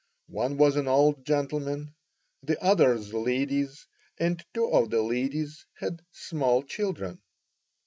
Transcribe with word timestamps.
One 0.33 0.57
was 0.57 0.77
an 0.77 0.87
old 0.87 1.27
gentleman, 1.27 1.93
the 2.41 2.59
others 2.59 3.13
ladies, 3.13 3.85
and 4.17 4.43
two 4.51 4.65
of 4.71 4.89
the 4.89 5.03
ladies 5.03 5.67
had 5.75 6.01
small 6.11 6.63
children. 6.63 7.21